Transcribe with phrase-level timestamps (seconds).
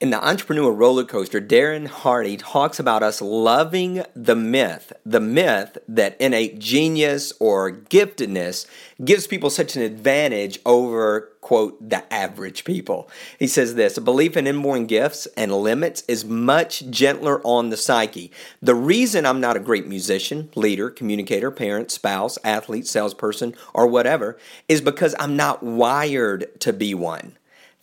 [0.00, 5.76] In the Entrepreneur Roller Coaster, Darren Hardy talks about us loving the myth, the myth
[5.88, 8.66] that innate genius or giftedness
[9.04, 13.10] gives people such an advantage over, quote, the average people.
[13.40, 17.76] He says this a belief in inborn gifts and limits is much gentler on the
[17.76, 18.30] psyche.
[18.62, 24.38] The reason I'm not a great musician, leader, communicator, parent, spouse, athlete, salesperson, or whatever
[24.68, 27.36] is because I'm not wired to be one.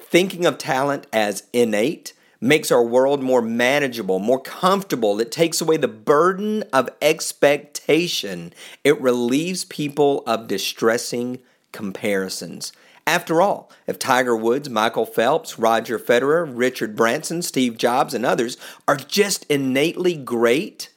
[0.07, 5.19] Thinking of talent as innate makes our world more manageable, more comfortable.
[5.19, 8.53] It takes away the burden of expectation.
[8.83, 11.39] It relieves people of distressing
[11.71, 12.71] comparisons.
[13.07, 18.57] After all, if Tiger Woods, Michael Phelps, Roger Federer, Richard Branson, Steve Jobs, and others
[18.87, 20.89] are just innately great,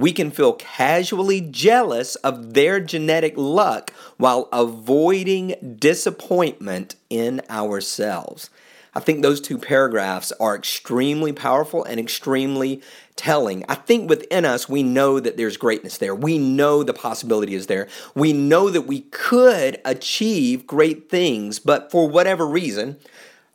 [0.00, 8.48] we can feel casually jealous of their genetic luck while avoiding disappointment in ourselves.
[8.94, 12.82] I think those two paragraphs are extremely powerful and extremely
[13.14, 13.64] telling.
[13.68, 16.14] I think within us, we know that there's greatness there.
[16.14, 17.86] We know the possibility is there.
[18.14, 22.96] We know that we could achieve great things, but for whatever reason,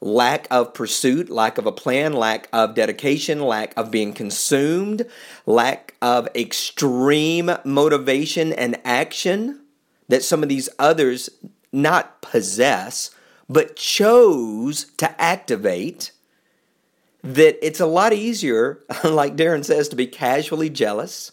[0.02, 5.06] lack of pursuit, lack of a plan, lack of dedication, lack of being consumed,
[5.46, 9.62] lack of extreme motivation and action
[10.08, 11.30] that some of these others
[11.72, 13.12] not possess,
[13.50, 16.12] but chose to activate.
[17.24, 21.32] That it's a lot easier, like Darren says, to be casually jealous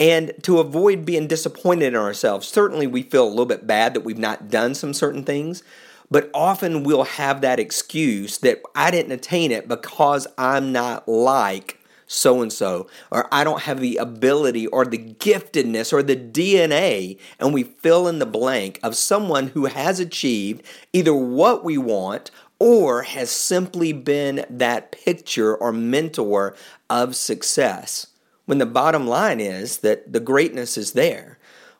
[0.00, 2.46] and to avoid being disappointed in ourselves.
[2.46, 5.62] Certainly, we feel a little bit bad that we've not done some certain things,
[6.10, 11.78] but often we'll have that excuse that I didn't attain it because I'm not like
[12.08, 17.18] so and so, or I don't have the ability or the giftedness or the DNA,
[17.38, 22.30] and we fill in the blank of someone who has achieved either what we want
[22.58, 26.56] or has simply been that picture or mentor
[26.90, 28.08] of success.
[28.46, 31.37] When the bottom line is that the greatness is there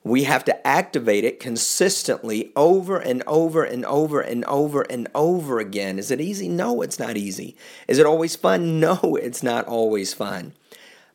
[0.09, 5.59] we have to activate it consistently over and over and over and over and over
[5.59, 5.99] again.
[5.99, 6.49] Is it easy?
[6.49, 7.57] No, it's not easy.
[7.87, 8.81] Is it always fun?
[8.89, 10.53] No, it's not always fun.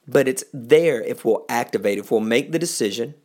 [0.08, 3.16] But it's there if we'll activate, if we'll make the decision,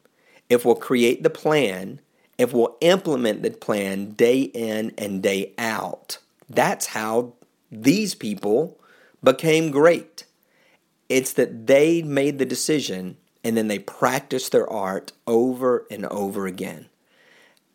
[0.48, 2.00] if we'll create the plan,
[2.38, 6.18] if we'll implement the plan day in and day out.
[6.48, 7.34] That's how
[7.70, 8.78] these people
[9.22, 10.24] became great.
[11.08, 16.46] It's that they made the decision and then they practice their art over and over
[16.46, 16.88] again.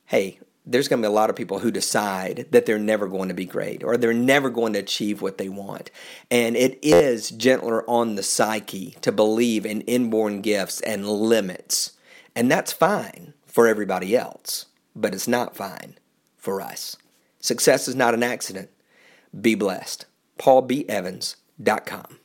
[0.05, 3.27] Hey, there's going to be a lot of people who decide that they're never going
[3.29, 5.91] to be great or they're never going to achieve what they want.
[6.31, 11.93] And it is gentler on the psyche to believe in inborn gifts and limits.
[12.35, 15.97] And that's fine for everybody else, but it's not fine
[16.37, 16.97] for us.
[17.39, 18.69] Success is not an accident.
[19.39, 20.05] Be blessed.
[20.39, 22.19] PaulBEvans.com.